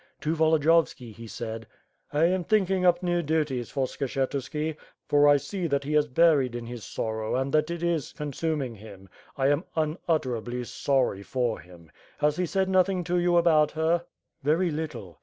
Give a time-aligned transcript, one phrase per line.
[0.21, 1.67] To Volodiyovski, he said:
[2.11, 4.75] "I am thinking up new duties for Skshetuski,
[5.07, 8.73] for I see that he is buried in his sorrow and that it is consuming
[8.73, 9.09] him.
[9.37, 11.91] I am unutterably sorry for him.
[12.17, 14.03] Has he said nothing to you about her?"
[14.41, 15.19] "Very little.